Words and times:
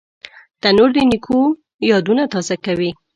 تنور 0.61 0.89
د 0.95 0.97
نیکو 1.11 1.39
یادونه 1.91 2.23
تازه 2.33 2.55
کوي 2.65 2.91